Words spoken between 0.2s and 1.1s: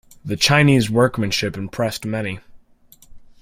The Chinese